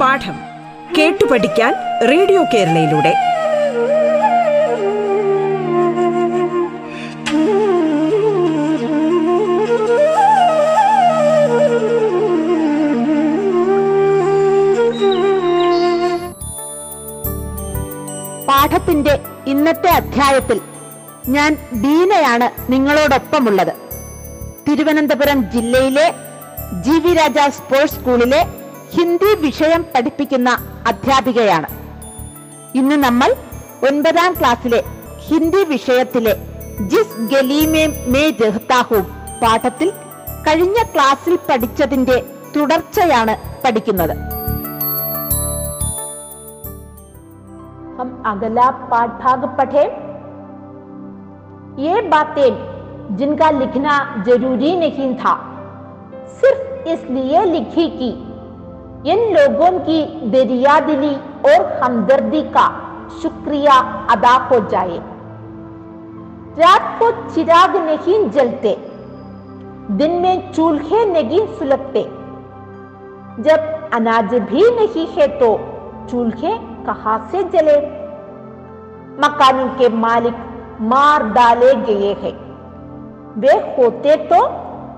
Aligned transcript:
പാഠം 0.00 0.36
കേട്ടു 0.98 1.24
പഠിക്കാൻ 1.24 1.74
റേഡിയോ 2.08 2.44
കേരളയിലൂടെ. 2.44 3.12
പാഠത്തിന്റെ 18.48 19.20
ഇന്നത്തെ 19.46 19.88
അധ്യായത്തിൽ 19.88 20.60
ഞാൻ 21.27 21.51
ബീനയാണ് 21.73 22.47
നിങ്ങളോടൊപ്പമുള്ളത് 22.71 23.73
തിരുവനന്തപുരം 24.67 25.39
ജില്ലയിലെ 25.53 26.05
ജി 26.85 26.95
വി 26.99 27.11
രാജ 27.13 27.39
സ്പോർട്സ് 27.49 27.95
സ്കൂളിലെ 27.95 28.41
ഹിന്ദി 28.93 29.31
വിഷയം 29.41 29.81
പഠിപ്പിക്കുന്ന 29.95 30.49
അധ്യാപികയാണ് 30.87 31.69
ഇന്ന് 32.73 32.97
നമ്മൾ 33.03 33.29
ഒൻപതാം 33.89 34.33
ക്ലാസ്സിലെ 34.33 34.79
ഹിന്ദി 35.27 35.61
വിഷയത്തിലെ 35.65 36.33
ജിസ് 36.91 37.27
ഗലീമേ 37.31 37.83
മേ 38.13 38.23
രഹ്താഹും 38.41 39.03
പാഠത്തിൽ 39.41 39.89
കഴിഞ്ഞ 40.47 40.79
ക്ലാസ്സിൽ 40.93 41.35
പഠിച്ചതിന്റെ 41.49 42.17
തുടർച്ചയാണ് 42.55 43.35
പഠിക്കുന്നത് 43.65 44.15
हम 47.97 48.09
अगला 48.25 48.63
पाठ 48.83 49.09
भाग 49.19 49.41
पढ़े 49.57 49.83
ये 51.78 52.00
बातें 52.00 53.16
जिनका 53.16 53.50
लिखना 53.50 54.22
ज़रूरी 54.26 54.76
नहीं 54.76 55.14
था, 55.14 55.34
सिर्फ़ 56.40 56.88
इसलिए 56.88 57.44
लिखी 57.44 57.86
कि 57.90 58.08
इन 59.12 59.18
लोगों 59.34 59.70
की 59.80 60.02
दरिया 60.30 60.78
दिली 60.80 61.14
और 61.46 61.64
हमदर्दी 61.82 62.42
का 62.42 62.66
शुक्रिया 63.22 63.78
अदा 64.10 64.34
हो 64.50 64.58
जाए। 64.68 64.98
रात 66.58 66.98
को 66.98 67.10
चिराग 67.28 67.76
नहीं 67.76 68.28
जलते, 68.30 68.76
दिन 69.92 70.20
में 70.22 70.52
चूल्हे 70.52 71.04
नहीं 71.04 71.46
सुलगते। 71.48 72.02
जब 73.42 73.90
अनाज 73.94 74.34
भी 74.34 74.70
नहीं 74.70 75.06
है 75.08 75.26
तो 75.38 75.56
चूल्हे 76.10 76.56
कहाँ 76.86 77.18
से 77.32 77.42
जले? 77.44 77.76
मकानों 79.20 79.68
के 79.68 79.88
मालिक 79.96 80.34
मार 80.82 81.22
डाले 81.30 81.74
गए 81.86 82.12
हैं। 82.22 82.32
वे 83.40 83.54
होते 83.76 84.16
तो 84.26 84.40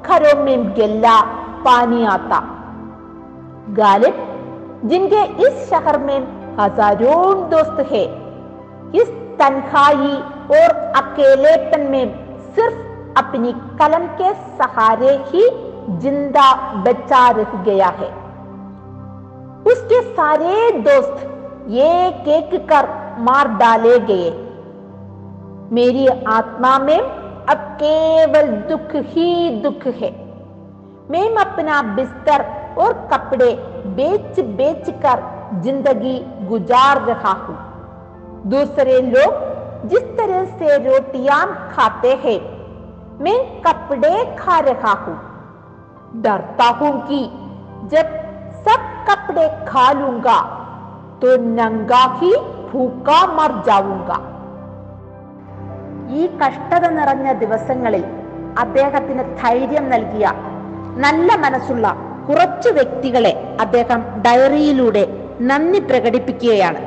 घरों 0.03 0.43
में 0.45 0.73
गिल्ला 0.75 1.21
पानी 1.65 2.05
आता। 2.07 2.39
गालिब, 3.73 4.15
जिनके 4.85 5.23
इस 5.47 5.69
शहर 5.71 5.99
में 5.99 6.19
हज़ारों 6.59 7.49
दोस्त 7.51 7.87
है, 7.93 8.05
इस 8.95 9.09
तन्हाई 9.39 10.15
और 10.53 10.77
अकेलेपन 10.97 11.87
में 11.91 12.05
सिर्फ़ 12.55 13.19
अपनी 13.19 13.53
कलम 13.79 14.07
के 14.21 14.33
सहारे 14.59 15.17
ही 15.29 15.49
ज़िंदा 16.01 16.53
बचा 16.83 17.29
रह 17.31 17.63
गया 17.65 17.89
है। 17.99 18.11
उसके 19.67 20.01
सारे 20.13 20.71
दोस्त 20.81 21.29
एक 21.81 22.29
एक 22.31 22.55
कर 22.69 22.89
मार 23.21 23.49
डाले 23.57 23.99
गए 24.01 24.31
मेरी 25.73 26.07
आत्मा 26.07 26.79
में 26.79 26.99
अब 26.99 27.59
केवल 27.83 28.51
दुख 28.69 28.95
ही 29.07 29.51
दुख 29.63 29.87
है। 29.95 30.11
मैं 31.11 31.25
अपना 31.37 31.81
बिस्तर 31.95 32.45
और 32.79 32.93
कपड़े 33.13 33.53
बेच 33.97 34.41
बेच 34.57 34.91
कर 35.05 35.23
ज़िंदगी 35.63 36.19
गुजार 36.49 37.01
रहा 37.01 37.33
हूँ। 37.39 37.57
दूसरे 38.51 39.01
लोग 39.03 39.89
जिस 39.89 40.03
तरह 40.19 40.45
से 40.59 40.77
रोटियाँ 40.85 41.45
खाते 41.75 42.13
हैं, 42.25 42.41
मैं 43.21 43.39
कपड़े 43.63 44.25
खा 44.37 44.59
रहा 44.61 44.93
हूँ। 45.05 45.17
डरता 46.23 46.69
हूँ 46.81 46.93
कि 47.09 47.23
जब 47.89 48.13
सब 48.67 48.85
कपड़े 49.09 49.49
खा 49.69 49.91
लूँगा 49.93 50.41
तो 51.23 51.37
नंगा 51.45 52.05
ही 52.21 52.35
भूखा 52.73 53.25
मर 53.35 53.63
जाऊँगा। 53.67 54.21
ഈ 56.21 56.23
കഷ്ടത 56.41 56.85
നിറഞ്ഞ 56.99 57.29
ദിവസങ്ങളിൽ 57.43 58.05
അദ്ദേഹത്തിന് 58.59 59.25
ധൈര്യം 59.43 59.85
നൽകിയ 59.91 60.27
നല്ല 61.05 61.37
മനസ്സുള്ള 61.45 61.87
കുറച്ച് 62.29 62.71
വ്യക്തികളെ 62.79 63.33
അദ്ദേഹം 63.61 64.01
ഡയറിയിലൂടെ 64.27 65.05
നന്ദി 65.41 65.79
പ്രകടിപ്പിക്കുകയാണ്. 65.79 66.81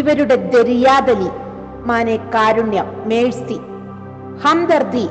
ഇവരുടെ 0.00 0.36
ദരിയാദലി 0.54 1.30
മാനെ 1.88 2.16
കാരുണ്യം 2.34 2.88
മേഴ്സി 3.10 3.58
ഹംദർദി 4.44 5.06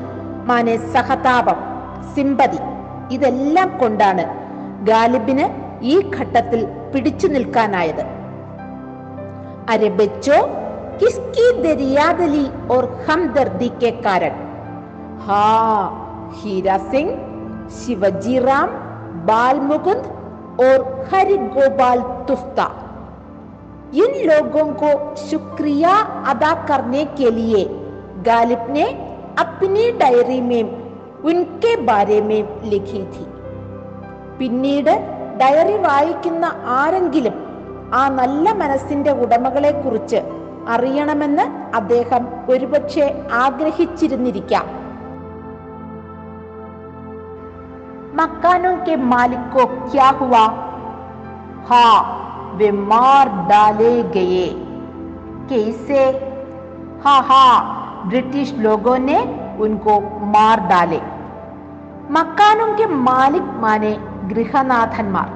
മാനെ 0.48 0.76
സഹതാപം 0.94 1.58
സിമ്പതി 2.14 2.60
ഇതെല്ലാം 3.14 3.68
കൊണ്ടാണ് 3.78 4.24
ഗാലിബിന് 4.88 5.46
ഈ 5.92 5.94
ഘട്ടത്തിൽ 6.16 6.60
പിടിച്ചു 6.92 7.26
നിൽക്കാനായത്. 7.26 8.04
അരെ 9.72 9.88
ബച്ചോ 9.98 10.38
किसकी 10.99 11.51
दरियादली 11.63 12.45
और 12.75 12.85
हमदर्दी 13.09 13.69
के 13.81 13.91
कारण 14.01 14.37
हाँ 15.25 16.31
हीरा 16.35 16.77
सिंह 16.91 17.09
शिवजी 17.77 18.37
राम 18.39 18.69
बाल 19.27 19.59
मुकुंद 19.69 20.03
और 20.61 20.85
हरि 21.11 21.37
गोपाल 21.55 22.01
तुफ्ता 22.27 22.67
इन 23.95 24.11
लोगों 24.29 24.65
को 24.81 24.89
शुक्रिया 25.29 25.95
अदा 26.31 26.53
करने 26.67 27.03
के 27.17 27.31
लिए 27.31 27.63
गालिब 28.25 28.65
ने 28.69 28.85
अपनी 29.39 29.91
डायरी 29.99 30.39
में 30.41 30.63
उनके 31.25 31.75
बारे 31.85 32.21
में 32.21 32.41
लिखी 32.69 33.03
थी 33.13 33.25
പിന്നീട് 34.39 34.91
ഡയറി 35.41 35.77
വായിക്കുന്ന 35.85 36.45
ആരെങ്കിലും 36.79 37.35
ആ 37.97 38.01
നല്ല 38.19 38.47
മനസ്സിന്റെ 38.61 39.11
ഉടമകളെ 39.23 39.71
കുറിച്ച് 39.83 40.19
അറിയണമെന്ന് 40.67 41.45
അദ്ദേഹം 41.75 42.23
ഒരുപക്ഷെ 42.49 43.07
ആഗ്രഹിച്ചിരുന്നിരിക്കാം 43.43 44.67
मकानों 48.13 48.75
के 48.77 48.95
मालिक 49.05 49.43
को 49.51 49.65
क्या 49.83 50.07
हुआ 50.21 50.41
हाँ 51.67 51.93
वे 52.57 52.69
मार 52.89 53.29
डाले 53.49 53.91
गए 54.15 54.47
कैसे 55.49 56.01
हाँ 57.03 57.21
हाँ 57.23 57.51
ब्रिटिश 58.09 58.53
लोगों 58.57 58.97
ने 59.01 59.19
उनको 59.59 59.93
मार 60.31 60.59
डाले 60.69 61.01
മക്കാനും 62.13 62.69
കെ 62.77 62.85
മാലിക് 63.07 63.51
മാനെ 63.63 63.91
ഗൃഹനാഥന്മാർ 64.29 65.27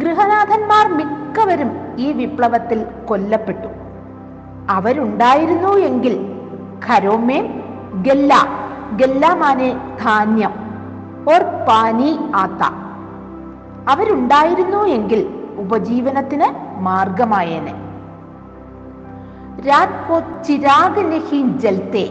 ഗൃഹനാഥന്മാർ 0.00 0.84
മിക്കവരും 0.98 1.70
ഈ 1.98 2.06
വിപ്ലവത്തിൽ 2.12 2.78
കൊല്ലപ്പെട്ടു 3.08 3.70
അവരുണ്ടായിരുന്നു 4.74 5.72
എങ്കിൽ 5.88 6.14
ഖരോമേ 6.86 7.38
ഗല്ല 8.02 8.32
ഗല്ലാമാനെ 9.00 9.70
ധാന്യം 10.02 10.54
ഓർ 11.32 11.42
പാനി 11.66 12.10
ആത്ത 12.42 12.62
അവരുണ്ടായിരുന്നു 13.88 14.82
എങ്കിൽ 14.96 15.22
ഉപജീവനത്തിന് 15.58 16.48
മാർഗമായേനെ 16.86 17.76
रात 19.62 19.90
को 20.08 20.16
चिराग 20.42 20.98
नहीं 21.06 21.40
जलते 21.58 22.04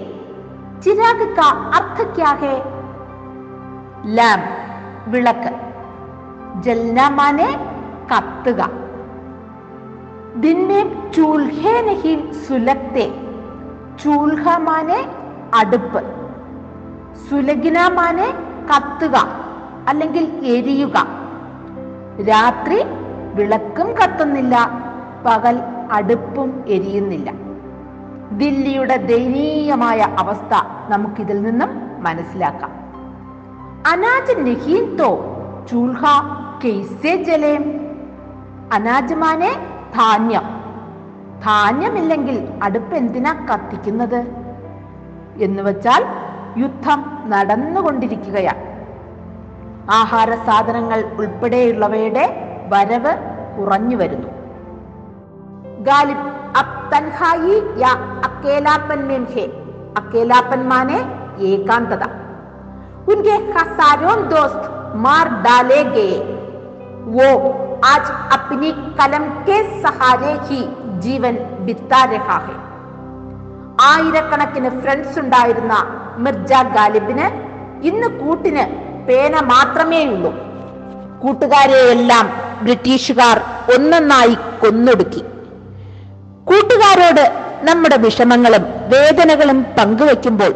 चिराग 0.83 1.21
का 1.37 1.47
अर्थ 1.77 1.97
क्या 2.15 2.31
है 2.41 2.55
ലാമ്പ് 4.09 4.49
വിളക്ക് 5.11 5.51
ജൽന 6.65 6.99
മാനെ 7.15 7.47
കത്തുക 8.09 8.61
അടുപ്പ്. 15.54 16.04
സുലഗിന 17.30 17.88
മാനെ 17.88 18.34
കത്തുക 18.74 19.28
അല്ലെങ്കിൽ 19.88 20.40
എരിയുക. 20.42 21.06
രാത്രി 22.28 22.82
വിളക്കും 23.34 23.92
കത്തുന്നില്ല 23.92 24.70
പകൽ 25.26 25.60
അടുപ്പും 25.92 26.64
എരിയുന്നില്ല. 26.66 27.32
ദില്ലിയുടെ 28.32 28.96
ദയനീയമായ 28.96 30.00
അവസ്ഥ 30.00 30.62
നമുക്കിതിൽ 30.88 31.42
നിന്നും 31.42 31.68
മനസ്സിലാക്കാം. 32.02 32.70
അനാജ് 33.86 34.38
നഹീൻ 34.38 34.96
തോ 34.96 35.36
ചൂൽഹ 35.70 36.04
കെയ്സേ 36.64 37.22
ജലേം. 37.22 37.80
അനാജ് 38.72 39.14
മാനെ 39.14 39.73
ധാന്യം. 39.94 40.42
ധാന്യമില്ലെങ്കിൽ 41.44 42.48
അടുപ്പ് 42.62 42.94
എന്തിനാ 42.94 43.46
കത്തിക്കുന്നത്? 43.54 44.24
എന്ന് 45.36 45.62
വെച്ചാൽ 45.62 46.04
യുദ്ധം 46.56 47.22
നടന്നുകൊണ്ടിരിക്കുകയാണ്. 47.26 48.74
ആഹാര 49.90 50.34
സാധനങ്ങൾ 50.34 51.04
ഉൾപ്പെടെയുള്ളവയുടെ 51.18 52.36
വരവ് 52.68 53.16
കുറഞ്ഞു 53.58 53.96
വരുന്നു. 53.96 54.28
ഗാലിബ് 55.80 56.34
ഏകാന്തത. 61.38 62.04
ഉൻകെ 63.08 63.52
ദോസ്ത് 64.28 64.96
മാർ 64.96 65.28
ഡാലേ 65.42 65.82
ഗേ. 65.82 66.40
വോ 67.04 67.63
आज 67.85 68.05
अपनी 68.31 68.69
कलम 68.99 69.25
के 69.45 69.57
सहारे 69.81 70.33
ही 70.47 70.59
ജീവൻ 71.01 71.35
बिता 71.65 72.01
रहा 72.11 72.39
है 72.47 72.55
ആയിരക്കണക്കിന് 73.85 74.69
ഫ്രണ്ട്സ് 74.79 75.17
ഉണ്ടായിരുന്ന 75.19 75.73
മിർജ 76.23 76.53
ഗാലിബിന് 76.73 77.27
ഇന്ന് 77.83 78.07
കൂട്ടിന് 78.21 78.63
പേന 79.07 79.35
മാത്രമേയുള്ളൂ 79.51 80.31
കൂട്ടുകാരെയെല്ലാം 81.21 82.25
ബ്രിട്ടീഷുകാർ 82.63 83.37
ഒന്നൊന്നായി 83.75 84.35
കൊന്നൊടുക്കി 84.61 85.21
കൂട്ടുകാരോട് 86.47 87.23
നമ്മുടെ 87.67 87.97
വിഷമങ്ങളും 87.97 88.63
വേദനകളും 88.93 89.59
പങ്കുവെക്കുമ്പോൾ 89.77 90.51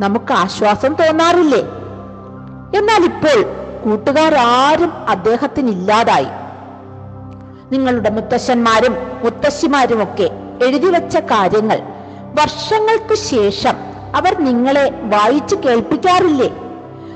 നമുക്ക് 0.00 0.32
ആശ്വാസം 0.34 0.94
തോന്നാറില്ലേ 0.94 1.62
എന്നാൽ 2.76 3.04
ഇപ്പോൾ 3.04 3.38
കൂട്ടുകാരാരും 3.84 4.92
അദ്ദേഹത്തിന് 5.08 5.70
ഇല്ലാതായി 5.70 6.30
നിങ്ങളുടെ 7.71 8.09
മുത്തശ്ശന്മാരും 8.09 8.95
മുത്തശ്ശിമാരുമൊക്കെ 9.23 10.29
എഴുതി 10.65 10.87
വെച്ച 10.87 11.17
കാര്യങ്ങൾ. 11.17 11.79
വർഷങ്ങൾക്ക് 12.39 13.15
ശേഷം 13.15 13.73
അവർ 14.15 14.39
നിങ്ങളെ 14.39 14.89
വായിച്ചു 15.03 15.55
കേൾപ്പിക്കാറില്ലേ? 15.55 16.49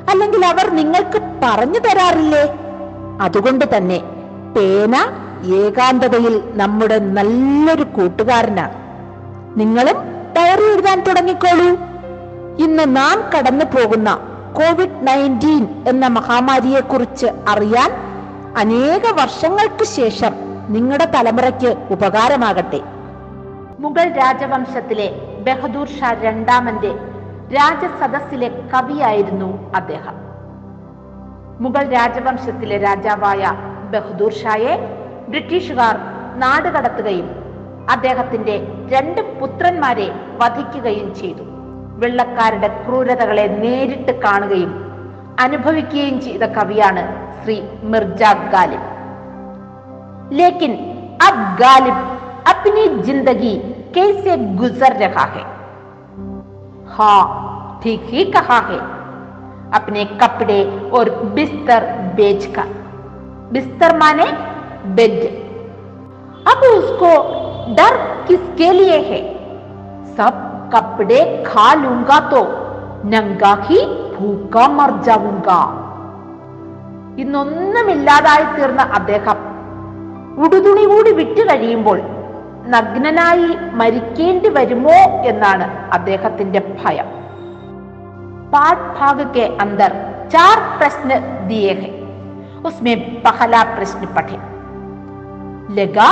അല്ലെങ്കിൽ 0.10 0.46
അവർ 0.46 0.70
നിങ്ങൾക്ക് 0.70 1.20
പറഞ്ഞു 1.44 1.80
തരാറില്ലേ? 1.80 2.56
അതുകൊണ്ട് 3.22 3.78
തന്നെ 3.78 4.02
പേന 4.58 4.96
ഏകാന്തതയിൽ 5.56 6.44
നമ്മുടെ 6.54 7.00
നല്ലൊരു 7.00 7.84
കൂട്ടുകാരനാണ് 7.84 8.74
നിങ്ങളും 9.60 9.96
ഡയറി 10.38 10.64
എഴുതാൻ 10.64 11.04
തുടങ്ങിക്കോളൂ. 11.04 11.70
ഇന്ന് 12.66 12.96
നാം 12.96 13.24
കടന്നു 13.38 13.66
പോകുന്ന 13.66 14.20
കോവിഡ് 14.54 15.08
നയന്റീൻ 15.08 15.84
എന്ന 15.88 16.08
മഹാമാരിയെ 16.08 16.80
കുറിച്ച് 16.80 17.28
അറിയാൻ 17.48 18.11
അനേക 18.58 19.02
വർഷങ്ങൾക്ക് 19.12 19.84
ശേഷം 19.84 20.34
നിങ്ങളുടെ 20.70 21.06
തലമുറയ്ക്ക് 21.06 21.76
ഉപകാരമാകട്ടെ. 21.92 22.82
മുഗൾ 23.80 24.10
രാജവംശത്തിലെ 24.12 25.08
ബഹദൂർ 25.44 25.88
ഷാ 25.88 26.14
രണ്ടാമന്റെ 26.14 26.92
രാജസദസ്സിലെ 27.52 28.50
കവിയായിരുന്നു 28.74 29.76
അദ്ദേഹം. 29.76 30.16
മുഗൾ 31.60 31.88
രാജവംശത്തിലെ 31.88 32.78
രാജാവായ 32.78 33.52
ബഹദൂർ 33.92 34.32
ഷായെ 34.32 34.76
ബ്രിട്ടീഷുകാർ 35.30 35.96
നാടുകടത്തുകയും 36.36 37.30
അദ്ദേഹത്തിന്റെ 37.90 38.68
രണ്ട് 38.88 39.22
പുത്രന്മാരെ 39.40 40.12
വധിക്കുകയും 40.38 41.16
ചെയ്തു. 41.16 41.44
വെള്ളക്കാരുടെ 41.98 42.68
ക്രൂരതകളെ 42.68 43.48
നേരിട്ട് 43.48 44.22
കാണുകയും 44.22 44.72
അനുഭവിക്കുകയും 45.40 46.22
ചെയ്ത 46.22 46.44
കവിയാണ് 46.44 47.31
श्री 47.44 47.62
मिर्ज़ा 47.84 48.34
गालिब 48.52 48.90
लेकिन 50.34 50.74
अब 51.22 51.40
गालिब 51.60 51.96
अपनी 52.48 52.88
ज़िंदगी 53.04 53.56
कैसे 53.96 54.36
गुजर 54.58 54.96
रहा 54.98 55.24
है 55.34 55.44
हाँ 56.90 57.80
ठीक 57.84 58.06
ही 58.06 58.26
कहा 58.32 58.60
है 58.70 58.80
अपने 59.74 60.06
कपड़े 60.22 60.64
और 60.94 61.10
बिस्तर 61.36 61.86
बेचकर 62.16 62.74
बिस्तर 63.54 63.98
माने 63.98 64.32
बेड 64.96 65.20
अब 66.48 66.64
उसको 66.66 67.12
डर 67.76 67.98
किसके 68.28 68.72
लिए 68.72 68.98
है 69.02 69.22
सब 70.16 70.48
कपड़े 70.74 71.22
खा 71.48 71.74
लूँगा 71.74 72.20
तो 72.30 72.44
नंगा 73.10 73.54
ही 73.62 73.86
भूखा 74.16 74.68
मर 74.70 75.00
जाऊँगा 75.04 75.62
ഇന്നൊന്നുമില്ലാതായി 77.18 78.44
തീർന്ന 78.56 78.82
അദ്ദേഹം 78.82 79.38
ഉടുതുണി 80.38 80.86
കൂടി 80.86 81.12
വിറ്റ് 81.12 81.50
കഴിയുമ്പോൾ 81.50 82.00
നഗ്നനായി 82.66 83.58
മരിക്കേണ്ടി 83.74 84.50
വരുമോ 84.50 85.24
എന്നാണ് 85.24 85.94
അദ്ദേഹത്തിന്റെ 85.94 86.60
ഭയം. 86.84 87.08
പാഠ് 88.54 89.00
ഭാഗ് 89.00 89.36
കെ 89.36 89.58
അന്തർ 89.62 89.92
ചാർ 90.30 90.78
പ്രശ്ന 90.78 91.10
ദിയേ 91.48 91.74
ഹെ 91.74 91.90
ഉസ്മേ 92.66 93.22
പഹല 93.26 93.64
പ്രശ്ന 93.78 94.06
പഠേ. 94.06 94.38
ലഗാ 95.70 96.10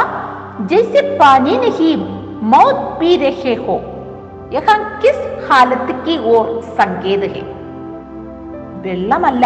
ജൈസെ 0.66 1.18
പാനി 1.18 1.58
നഹി 1.58 1.96
മൗത് 2.42 3.00
പി 3.00 3.16
രഹേ 3.16 3.54
ഹോ. 3.66 3.78
യഹാ 4.52 5.00
കിസ് 5.04 5.48
ഹാലത്ത് 5.48 5.92
കി 6.06 6.18
ഓർ 6.26 6.62
സങ്കേത് 6.78 7.28
ഹെ 7.36 7.42
വെള്ളമല്ല 8.82 9.46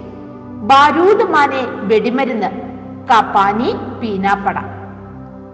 ബാരൂദ് 0.71 1.23
മാനെ 1.33 1.61
വെടിമരുന്ന് 1.89 2.49
കാപ്പാനി 3.09 3.69
പീനാപ്പട. 3.99 4.57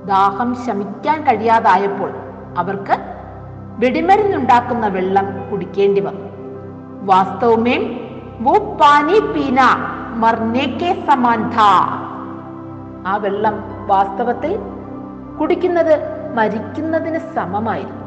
ദാഹം 0.09 0.49
ശമിക്കാൻ 0.65 1.17
കഴിയാതായപ്പോൾ 1.27 2.11
അവർക്ക് 2.57 2.95
വെടിമരുന്നുണ്ടാക്കുന്ന 3.81 4.85
വെള്ളം 4.87 5.27
കുടിക്കേണ്ടി 5.49 6.01
വന്നു. 6.07 6.27
വാസ്തവമേ 7.09 7.77
പാനി 8.81 9.19
പീന 9.33 9.59
മർണേക്കെ 10.23 10.91
സമാൻ 11.07 11.41
ഥാ 11.55 11.71
ആ 13.07 13.15
വെള്ളം 13.25 13.55
വാസ്തവത്തിൽ 13.87 14.53
കുടിക്കുന്നത് 15.39 15.95
മരിക്കുന്നതിന് 16.33 17.19
സമമായിരുന്നു. 17.35 18.06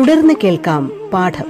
തുടർന്ന് 0.00 0.34
കേൾക്കാം 0.44 1.10
പാഠം. 1.12 1.44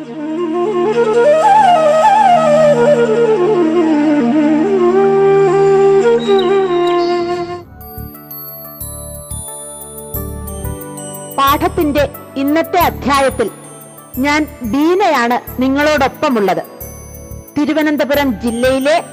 പാഠത്തിന്റെ 11.39 12.09
ഇന്നത്തെ 12.37 12.79
അധ്യായത്തിൽ 12.79 13.51
ഞാൻ 14.19 14.47
ബീനയാണ് 14.63 15.63
നിങ്ങളോടൊപ്പമുള്ളത്. 15.63 16.63
തിരുവനന്തപുരം 17.59 18.41
ജില്ലയിലെ 18.41 19.05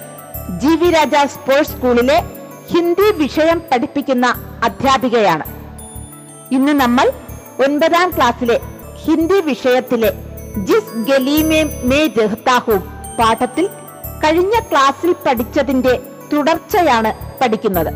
ജി 0.58 0.76
വി 0.76 0.92
രാജ 0.92 1.16
സ്പോർട്സ് 1.26 1.72
സ്കൂളിലെ 1.72 2.24
ഹിന്ദി 2.74 3.12
വിഷയം 3.12 3.62
പഠിപ്പിക്കുന്ന 3.72 4.36
അധ്യാപികയാണ്. 4.64 5.44
ഇന്ന് 6.52 6.72
നമ്മൾ 6.72 7.12
ഒൻപതാം 7.64 8.10
ക്ലാസ്സിലെ 8.10 8.77
ഹിന്ദി 9.07 9.39
വിഷയത്തിലെ 9.47 10.11
ജിസ് 10.69 10.97
ഗലീമേ 11.09 11.61
മേ 11.91 12.01
രഹ്താഹും 12.19 12.81
പാഠത്തിൽ 13.19 13.67
കഴിഞ്ഞ 14.25 14.57
ക്ലാസ്സിൽ 14.71 15.13
പഠിച്ചതിന്റെ 15.25 15.95
തുടർച്ചയാണ് 16.33 17.13
പഠിക്കുന്നത് 17.41 17.93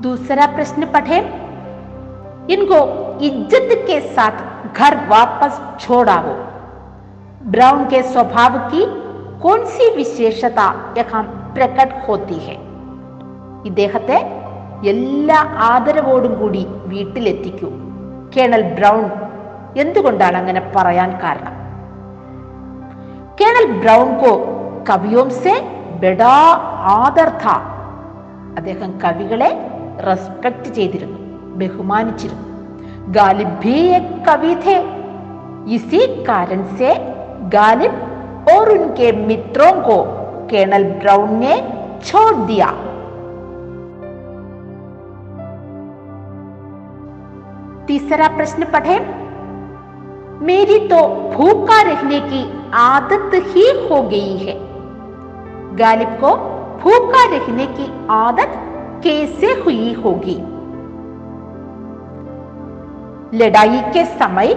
दूसरा 0.00 0.44
प्रश्न 0.48 0.82
पढ़े 0.86 1.16
इनको 2.54 2.76
इज्जत 3.22 3.70
के 3.88 3.96
साथ 4.10 4.36
घर 4.74 4.96
वापस 5.08 5.54
छोड़ाओ 5.80 6.34
ब्राउन 7.48 7.84
के 7.86 8.02
स्वभाव 8.12 8.58
की 8.70 8.82
कौन 9.42 9.64
सी 9.72 9.90
विशेषता 9.96 10.66
यहाँ 10.98 11.22
प्रकट 11.54 11.92
होती 12.08 12.38
है 12.46 12.56
ഇദ്ദേഹത്തെ 13.68 14.18
എല്ലാ 14.90 15.38
ആദരവോടും 15.68 16.34
കൂടി 16.40 16.60
വീട്ടിലെത്തിക്കൂ 16.92 17.68
കേണൽ 18.36 18.62
ബ്രൗൺ 18.74 19.04
എന്തുകൊണ്ടാണ് 19.76 20.36
അങ്ങനെ 20.36 20.62
പറയാൻ 20.76 21.10
കാരണം 21.22 21.54
കേണൽ 23.40 23.66
ബ്രൗൺ 23.80 24.08
കോ 24.18 24.32
കവിയോം 24.90 25.30
സെ 25.42 25.54
ബെഡാ 26.00 26.34
ആദർ 26.96 27.30
ഥാ 27.44 27.56
അദ്ദേഹം 28.56 28.92
കവികളെ 28.98 29.50
റെസ്പെക്ട് 30.08 30.70
ചെയ്തിരുന്നു 30.70 31.18
ബഹുമാനിച്ചിരുന്നു 31.60 32.46
ഗാലിബ് 33.10 33.54
भी 33.62 33.76
एक 33.90 34.08
कवि 34.24 34.54
थे 34.64 34.74
इसी 35.74 36.00
कारण 36.24 36.62
से 36.76 36.90
गालिब 37.48 37.94
और 38.50 38.70
उनके 38.70 39.12
मित्रों 39.20 39.70
को 39.82 39.96
केनल 40.46 40.84
ब्राउन 41.00 41.30
ने 41.38 41.54
छोड़ 42.02 42.34
दिया 42.42 42.68
तीसरा 47.87 48.27
प्रश्न 48.27 48.65
पढ़े। 48.65 48.99
मेरी 50.45 50.79
तो 50.87 51.07
भूखा 51.33 51.81
रहने 51.81 52.19
की 52.19 52.71
आदत 52.73 53.31
ही 53.33 53.87
हो 53.87 54.01
गई 54.03 54.37
है। 54.37 54.55
गालिब 55.75 56.09
को 56.09 56.35
भूखा 56.77 57.23
रहने 57.25 57.65
की 57.65 57.91
आदत 58.09 58.59
कैसे 59.03 59.47
हुई 59.47 59.93
होगी? 59.93 60.35
लड़ाई 63.37 63.79
के 63.79 64.05
समय 64.05 64.53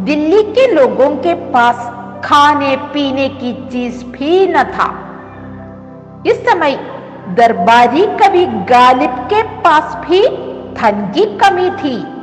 दिल्ली 0.00 0.42
के 0.42 0.66
लोगों 0.74 1.10
के 1.16 1.34
पास 1.34 1.76
खाने 2.24 2.76
पीने 2.76 3.28
की 3.28 3.52
चीज़ 3.68 4.04
भी 4.04 4.46
न 4.46 4.62
था। 4.62 4.88
इस 6.26 6.44
समय 6.48 6.78
दरबारी 7.28 8.06
कवि 8.06 8.46
गालिब 8.46 9.10
के 9.10 9.42
पास 9.42 9.96
भी 10.06 10.28
धन 10.74 11.12
की 11.14 11.24
कमी 11.38 11.70
थी। 11.70 12.19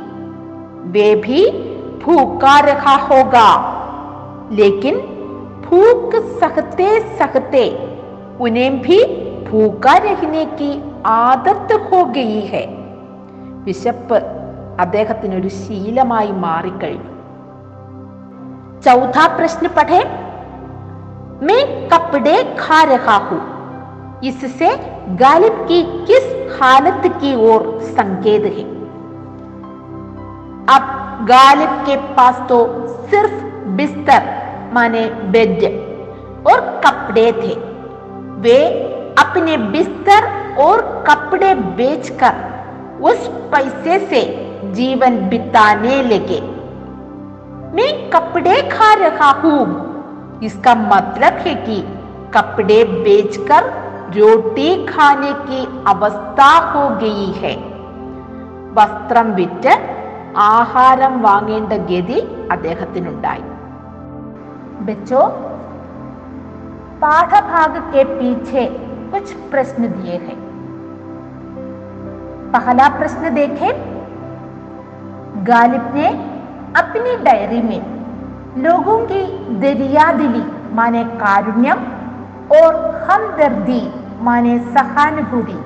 वे 0.93 1.09
भी 1.25 1.41
भूखा 2.03 2.55
रखा 2.61 2.95
होगा 3.09 3.49
लेकिन 4.51 4.95
भूख 5.65 6.15
सहते 6.39 6.89
सहते 7.19 7.65
उन्हें 8.39 8.81
भी 8.81 8.99
भूखा 9.45 9.95
रहने 9.99 10.43
की 10.57 10.71
ആദത്ത് 11.21 11.77
ഹോ 11.87 11.97
ഗയി 12.15 12.41
ഹെ 12.49 12.61
വിശപ്പ് 13.65 14.17
അദ്ദേഹത്തിന് 14.83 15.35
ഒരു 15.39 15.49
ശീലമായി 15.61 16.33
മാറിക്കഴിഞ്ഞു 16.45 17.09
चौथा 18.85 19.25
प्रश्न 19.35 19.65
पढ़े 19.75 19.99
मैं 21.47 21.59
कपड़े 21.89 22.33
खा 22.57 22.79
रहा 22.83 23.15
हूं 23.27 23.37
इससे 24.29 24.69
गालिब 25.21 25.55
की 25.69 25.77
किस 26.07 26.25
हालत 26.57 27.05
की 27.21 27.31
ओर 27.49 27.61
संकेत 27.91 28.45
है 28.57 28.65
अब 30.69 30.83
गालिब 31.27 31.69
के 31.85 31.95
पास 32.15 32.35
तो 32.49 32.57
सिर्फ 33.09 33.31
बिस्तर 33.77 34.27
माने 34.73 35.05
बेड 35.31 35.63
और 36.47 36.61
कपड़े 36.85 37.31
थे 37.33 37.53
वे 38.41 38.57
अपने 39.19 39.57
बिस्तर 39.73 40.27
और 40.61 40.81
कपड़े 41.07 41.53
बेचकर 41.77 42.41
उस 43.01 43.27
पैसे 43.51 43.99
से 44.07 44.21
जीवन 44.73 45.17
बिताने 45.29 46.01
लगे 46.03 46.39
मैं 47.75 47.91
कपड़े 48.09 48.61
खा 48.69 48.93
रहा 48.95 49.29
हूं 49.41 49.65
इसका 50.45 50.75
मतलब 50.77 51.37
है 51.45 51.55
कि 51.65 51.81
कपड़े 52.33 52.83
बेचकर 53.03 53.69
रोटी 54.15 54.71
खाने 54.85 55.33
की 55.45 55.65
अवस्था 55.87 56.49
हो 56.71 56.89
गई 56.99 57.31
है 57.37 57.55
വസ്ത്രം 58.77 59.27
വിറ്റ് 59.37 59.73
ആഹാരം 60.51 61.15
വാങ്ങേണ്ട 61.25 61.73
ഗതി 61.89 62.19
അദ്ദേഹത്തിനുണ്ടായി 62.53 63.45
बच्चों 64.81 65.25
पाठभाग 67.01 67.75
के 67.91 68.03
पीछे 68.09 68.63
कुछ 69.11 69.31
प्रश्न 69.51 69.87
दिए 69.87 70.17
हैं 70.17 70.35
पहला 72.51 72.87
प्रश्न 72.97 73.33
देखें 73.33 73.71
गालिब 75.43 75.85
ने 75.95 76.07
अपनी 76.75 77.15
डायरी 77.23 77.61
में 77.61 77.81
लोगों 78.57 78.97
की 79.05 79.21
दरियादिली 79.59 80.43
माने 80.73 81.03
कारुण्यम 81.17 81.79
और 82.57 82.75
हमदर्दी 83.05 83.81
माने 84.21 84.57
सहानुभूति 84.71 85.59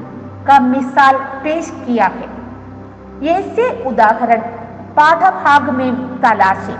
का 0.48 0.60
मिसाल 0.66 1.18
पेश 1.44 1.70
किया 1.86 2.08
है 2.16 2.30
ऐसे 3.32 3.66
उदाहरण 3.90 4.42
पाठभाग 4.98 5.70
में 5.78 5.92
तलाशें 6.22 6.78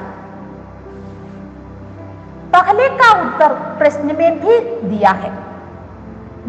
पहले 2.54 2.88
का 3.00 3.10
उत्तर 3.22 3.54
प्रश्न 3.80 4.16
में 4.18 4.40
भी 4.42 4.60
दिया 4.90 5.12
है 5.24 5.32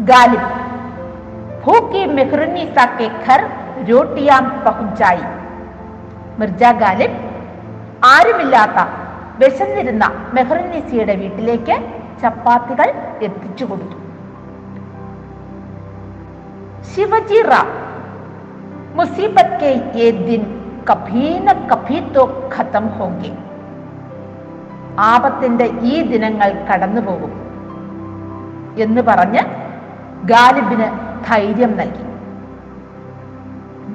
गालिब 0.05 0.45
भूखी 1.63 2.05
मेहरुनिसा 2.15 2.85
के 2.97 3.09
घर 3.25 3.41
रोटियां 3.89 4.41
पहुंचाई 4.65 5.23
മിർജ 6.41 6.63
ഗാലിബ് 6.81 7.17
ആരുമില്ലാത്ത 8.07 8.79
വിശന്നിരുന്ന 9.41 10.05
മെഹറുന്നിസിയുടെ 10.35 11.15
വീട്ടിലേക്ക് 11.21 11.75
ചപ്പാത്തികൾ 12.21 12.87
എത്തിച്ചു 13.27 13.65
കൊടുത്തു 13.69 13.97
ശിവജി 16.91 17.39
റാം 17.49 17.67
മുസീബത്ത് 18.97 19.57
കെ 19.61 19.71
യേ 19.99 20.07
ദിൻ 20.25 20.43
കഭീ 20.89 21.25
ന 21.45 21.55
കഭീ 21.71 21.97
തോ 22.15 22.23
ഖത്തം 22.53 22.85
ഹോങ്കെ 22.97 23.31
ആപത്തിന്റെ 25.07 25.67
ഈ 25.91 25.95
ദിനങ്ങൾ 26.09 26.49
കടന്നുപോകും 26.69 27.33
എന്ന് 28.85 29.01
പറഞ്ഞ് 29.09 29.43
ഗാലിബിന് 30.31 30.87
ധൈര്യം 31.29 31.73
നൽകി 31.81 32.05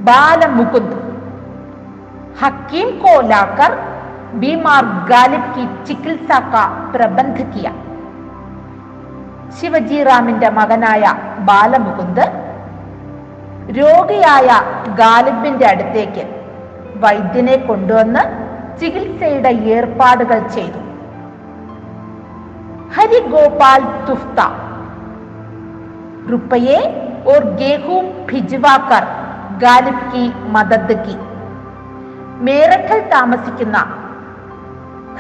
ബാലമുകുന്ദ് 0.07 0.97
हकीम 2.37 2.89
को 2.97 3.11
लाकर 3.25 3.73
बीमार 4.39 4.85
गालिब 5.09 5.45
की 5.55 5.65
चिकित्सा 5.87 6.39
का 6.53 6.63
प्रबंध 6.93 7.41
किया 7.53 7.73
ശിവജി 9.59 9.99
റാമിന്റെ 10.07 10.49
മകനായ 10.57 11.03
ബാലമുകുന്ദ് 11.49 12.25
രോഗിയായ 13.79 14.49
ഗാലിബിന്റെ 15.01 15.67
അടുത്തേക്ക് 15.67 16.25
വൈദ്യനെ 17.05 17.57
കൊണ്ടുവന്ന് 17.69 18.25
ചികിത്സയുടെ 18.81 19.53
ഏർപ്പാടുകൾ 19.75 20.41
ചെയ്തു 20.57 20.81
हरिगोपाल 22.97 23.81
तुफ्ता 24.07 24.45
रुपये 26.27 26.77
और 27.27 27.45
गेहूं 27.57 28.01
भिजवाकर 28.27 29.05
गालिब 29.59 29.99
की 30.13 30.25
मदद 30.53 30.91
की 31.05 31.17
മേറഠിൽ 32.45 33.01
താമസിക്കുന്ന 33.13 33.77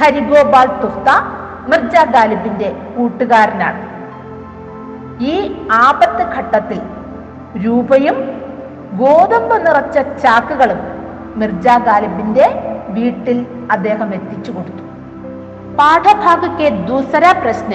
ഹരിഗോപാൽ 0.00 0.68
തുഫ്ത 0.80 1.08
മിർജ 1.68 1.96
ഗാലിബിന്റെ 2.14 2.70
കൂട്ടുകാരനാണ് 2.94 3.82
ഈ 5.26 5.34
ആപത്ത് 5.78 6.24
ഘട്ടത്തിൽ 6.34 6.80
രൂപയും 7.64 8.16
ഗോതമ്പ് 9.00 9.56
നിറച്ച 9.66 9.96
ചാക്കുകളും 10.22 10.80
മിർജ 11.40 11.66
ഗാലിബിന്റെ 11.86 12.46
വീട്ടിൽ 12.96 13.38
അദ്ദേഹം 13.76 14.10
എത്തിച്ചു 14.18 14.52
കൊടുത്തു 14.56 14.82
पाठभाग 15.78 16.42
के 16.58 16.66
दूसरा 16.86 17.30
प्रश्न 17.34 17.72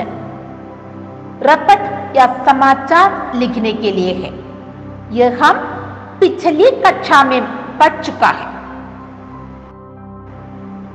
रपट 1.41 1.81
या 2.17 2.25
समाचार 2.45 3.09
लिखने 3.35 3.71
के 3.73 3.91
लिए 3.91 4.13
है 4.13 4.29
यह 5.11 5.37
हम 5.41 5.57
पिछली 6.19 6.69
कक्षा 6.85 7.19
में 7.23 7.41
पढ़ 7.79 8.01
चुका 8.03 8.29
है 8.39 8.47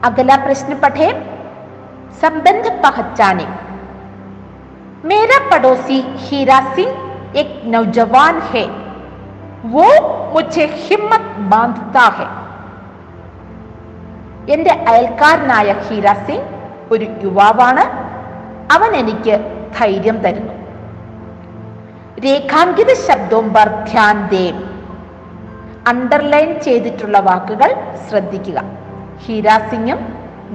अगला 0.04 0.36
प्रश्न 0.36 0.78
पढ़े 0.78 1.08
संबंध 2.22 2.66
पहचाने 2.82 3.46
मेरा 5.04 5.38
पड़ोसी 5.50 6.00
हीरा 6.20 6.60
सिंह 6.74 6.92
एक 7.34 7.50
नौजवान 7.66 8.36
है 8.50 8.64
वो 9.66 9.86
मुझे 10.34 10.64
हिम्मत 10.80 11.26
बांधता 11.50 12.06
है 12.16 12.28
എന്റെ 14.54 14.72
അയൽക്കാരനായ 14.90 15.68
ഹീര 15.84 16.06
സിംഗ് 16.26 16.48
ഒരു 16.92 17.06
യുവാവാണ് 17.22 17.84
അവൻ 18.74 18.90
എനിക്ക് 18.98 19.34
ധൈര്യം 19.78 20.16
തരുന്നു 20.24 20.54
രേഖാങ്കിത 22.24 22.90
ശബ്ദവും 23.06 23.46
പർ 23.54 23.68
ധ്യാൻ 23.88 24.18
ദേം 24.32 24.56
അണ്ടർലൈൻ 25.86 26.50
ചെയ്തിട്ടുള്ള 26.66 27.16
വാക്കുകൾ 27.20 27.70
ശ്രദ്ധിക്കുക 28.06 28.58
ഹീരാ 29.24 29.56
സിംഗും 29.70 30.00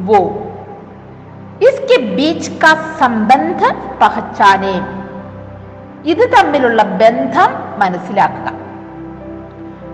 വോ 0.07 0.21
ഇസ്കെ 1.67 1.97
ബീച്ച് 2.15 2.53
കാ 2.61 2.71
സംബന്ധ 3.01 3.61
പഹച്ചാനേ 4.01 4.75
ഇത് 6.04 6.32
തമ്മിലുള്ള 6.32 6.82
ബന്ധം 6.82 7.50
മനസ്സിലാക്കുക. 7.78 8.52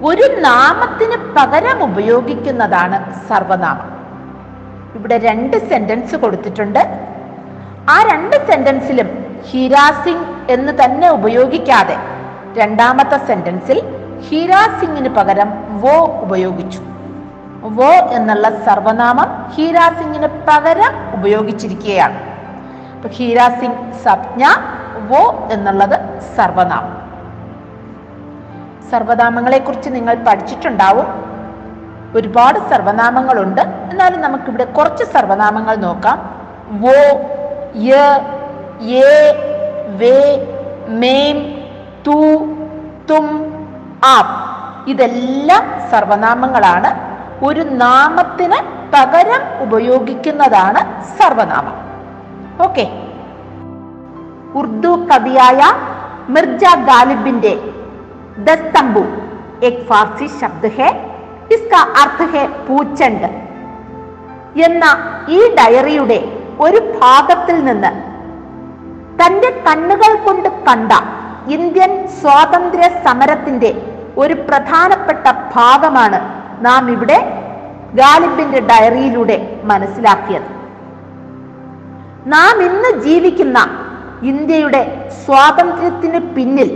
ഒരു 0.05 0.41
നാമത്തിന് 0.41 1.17
പകരം 1.37 1.83
ഉപയോഗിക്കുന്നതാണ് 1.85 3.29
സർവനാമം. 3.29 3.89
ഇവിടെ 4.95 5.19
രണ്ട് 5.19 5.69
സെന്റൻസ് 5.71 6.17
കൊടുത്തിട്ടുണ്ട്. 6.17 6.79
ആ 7.91 8.03
രണ്ട് 8.13 8.47
സെന്റൻസിലും 8.47 9.09
ഹീരാ 9.51 9.91
സിംഗ് 10.05 10.53
എന്ന് 10.53 10.73
തന്നെ 10.85 11.11
ഉപയോഗിക്കാതെ 11.11 11.97
രണ്ടാമത്തെ 12.57 13.27
സെന്റൻസിൽ 13.27 13.83
ഹീരാ 14.29 14.79
സിംഗിന് 14.81 15.09
പകരം 15.09 15.51
വോ 15.81 16.19
ഉപയോഗിച്ചു. 16.23 16.81
വോ 17.63 17.93
എന്നുള്ള 17.93 18.49
സർവനാമം 18.67 19.53
ഹീരാ 19.55 19.89
സിംഗിന് 19.89 20.29
പകരം 20.49 20.93
ഉപയോഗിച്ചിരിക്കുകയാണ്. 21.13 22.19
അപ്പൊ 22.95 23.09
ഹീരാ 23.09 23.49
സിംഗ് 23.49 23.93
സപ്ഞ 24.05 24.45
വോ 25.11 25.49
എന്നുള്ളത് 25.53 26.00
സർവനാമം. 26.37 27.11
സർവനാമങ്ങളെ 28.91 29.59
കുറിച്ച് 29.59 29.95
നിങ്ങൾ 29.95 30.15
പഠിച്ചിട്ടുണ്ടാവും. 30.15 31.07
ഒരുപാട് 32.15 32.59
സർവനാമങ്ങളുണ്ട്. 32.59 33.61
എന്നാലും 33.61 34.21
നമുക്കിവിടെ 34.21 34.65
കുറച്ച് 34.65 35.05
സർവനാമങ്ങൾ 35.05 35.77
നോക്കാം. 35.77 36.41
വോ 36.71 36.93
യ 37.81 37.95
ഏ 38.83 39.33
വേ 39.89 40.47
മേം 40.89 41.61
തു 42.07 42.41
തും 43.11 43.27
ആപ് 44.05 44.91
ഇതെല്ലാം 44.91 45.91
സർവനാമങ്ങളാണ്. 45.91 47.11
ഒരു 47.45 47.61
നാമത്തിന് 47.61 48.81
പകരം 48.95 49.63
ഉപയോഗിക്കുന്നതാണ് 49.63 51.03
സർവനാമം. 51.03 51.75
ഓക്കെ. 52.65 52.87
ഉർദു 54.55 54.89
കവിയായ 54.89 55.90
മിർജ 56.33 56.65
ഗാലിബിന്റെ 56.89 57.53
ദസ്തംബു 58.47 59.03
എക് 59.69 59.85
ഫാർസി 59.89 60.29
ശബ്ദ 60.41 60.67
ഹെ 60.77 60.89
ഇസ്ക 61.55 61.73
അർത്ഥ 62.03 62.23
ഹെ 62.33 62.43
പൂച്ചണ്ട് 62.67 63.29
എന്ന 64.65 64.85
ഈ 65.29 65.41
ഡയറിയുടെ 65.59 66.19
ഒരു 66.61 66.81
ഭാഗത്തിൽ 66.97 67.59
നിന്ന് 67.65 67.91
തന്റെ 69.21 69.51
കണ്ണുകൾ 69.67 70.13
കൊണ്ട് 70.25 70.49
കണ്ട 70.67 70.93
ഇന്ത്യൻ 71.53 71.93
സ്വാതന്ത്ര്യ 72.21 72.89
സമരത്തിന്റെ 73.05 73.71
ഒരു 74.17 74.35
പ്രധാനപ്പെട്ട 74.49 75.25
ഭാഗമാണ് 75.55 76.19
നാം 76.61 76.91
ഇവിടെ 76.91 77.19
ഗാലിബിന്റെ 77.95 78.61
ഡയറിയിലൂടെ 78.71 79.37
മനസ്സിലാക്കിയത്. 79.63 80.49
നാം 82.27 82.57
ഇന്ന് 82.63 82.91
ജീവിക്കുന്ന 83.01 83.59
ഇന്ത്യയുടെ 84.23 85.11
സ്വാതന്ത്ര്യത്തിന് 85.25 86.21
പിന്നിൽ 86.35 86.71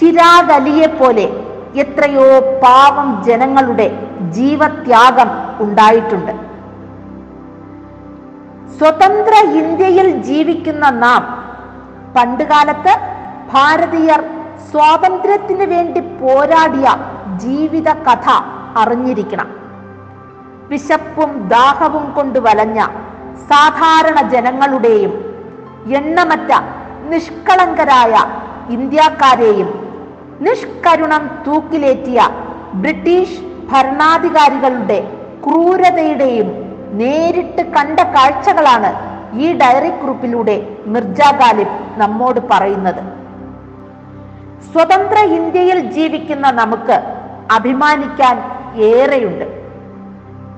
ചിരാഗ് 0.00 0.52
അലിയെ 0.52 0.86
പോലെ 0.86 1.26
എത്രയോ 1.74 2.40
പാവം 2.62 3.24
ജനങ്ങളുടെ 3.24 3.86
ജീവത്യാഗം 4.30 5.30
ഉണ്ടായിട്ടുണ്ട്. 5.60 6.32
സ്വതന്ത്ര 8.78 9.34
ഇന്ത്യയിൽ 9.60 10.22
ജീവിക്കുന്ന 10.22 10.90
നാം 10.90 11.22
പണ്ടുകാലത്ത് 12.16 12.94
ഭാരതീയർ 13.52 14.20
സ്വാതന്ത്ര്യത്തിന് 14.70 15.64
വേണ്ടി 15.64 16.00
പോരാടിയ 16.00 16.86
ജീവിത 17.36 17.88
കഥ 18.06 18.28
അറിഞ്ഞിരിക്കണം. 18.76 19.48
വിശപ്പും 20.68 21.48
ദാഹവും 21.48 22.14
കൊണ്ട് 22.14 22.38
വലഞ്ഞ 22.38 22.80
സാധാരണ 23.48 24.20
ജനങ്ങളുടെയും 24.34 25.25
എണ്ണമറ്റ 25.94 26.52
നിഷ്കളങ്കരായ 27.10 28.14
ഇന്ത്യക്കാരെയും 28.74 29.68
നിഷ്കരുണം 30.40 31.30
തൂക്കിലേറ്റിയ 31.46 32.20
ബ്രിട്ടീഷ് 32.74 33.38
ഭരണാധികാരികളുടെ 33.70 34.98
ക്രൂരതയുടെയും 35.44 36.48
നേരിട്ട് 36.92 37.62
കണ്ട 37.72 38.00
കാഴ്ചകളാണ് 38.00 38.90
ഈ 39.38 39.52
ഡയറി 39.52 39.90
കുറിപ്പിലൂടെ 39.90 40.56
മിർജ 40.86 41.20
ഗാലിബ് 41.40 41.76
നമ്മോട് 42.00 42.40
പറയുന്നത്. 42.50 43.02
സ്വതന്ത്ര 44.72 45.18
ഇന്ത്യയിൽ 45.38 45.78
ജീവിക്കുന്ന 45.90 46.50
നമുക്ക് 46.50 46.96
അഭിമാനിക്കാൻ 47.54 48.36
ഏറെയുണ്ട്. 48.92 49.44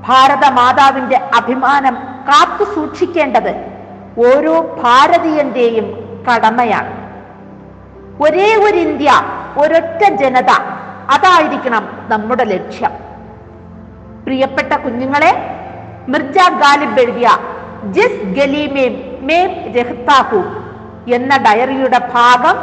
ഭാരത 0.08 0.44
മാതാവിന്റെ 0.50 1.16
അഭിമാനം 1.16 1.94
കാത്തു 2.28 2.64
സൂക്ഷിക്കേണ്ടത് 2.74 3.77
ഓരോ 4.26 4.80
ഭാരതീയന്റെയും 4.82 5.86
കടമയാണ്. 6.26 6.92
ഒരേ 8.24 8.56
ഒരു 8.56 8.76
ഇന്ത്യ 8.76 9.10
ഒരൊറ്റ 9.58 10.02
ജനത 10.22 10.50
അതായിരിക്കണം 11.10 11.84
നമ്മുടെ 12.08 12.44
ലക്ഷ്യം. 12.44 12.90
പ്രിയപ്പെട്ട 14.24 14.72
കുഞ്ഞുങ്ങളെ 14.72 15.32
മിർജ 16.08 16.38
ഗാലിബ് 16.62 17.00
എഴുതിയ 17.00 17.28
ജിസ് 17.84 18.26
ഗലീമേം 18.38 18.94
മേം 19.26 19.50
രഹ്താഹു 19.76 20.42
എന്ന 21.14 21.36
ഡയറിയുടെ 21.36 21.98
ഭാഗം 21.98 22.56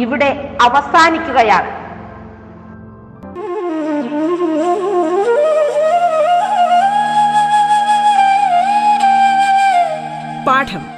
ഇവിടെ 0.00 0.56
അവസാനിക്കുകയാണ്. 0.62 1.70
പാഠം 10.46 10.97